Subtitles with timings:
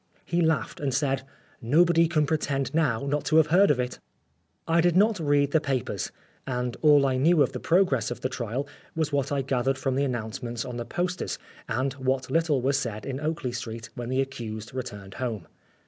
[0.25, 1.21] He laughed and said,"
[1.77, 3.99] Nobody can pretend now not to have heard of it."
[4.67, 6.11] I did not read the papers,
[6.47, 9.93] and all I knew of the progress of the trial was what I gathered from
[9.93, 11.37] the announcements on the posters
[11.69, 15.45] and what little was said in Oakley Street when the accused returned home.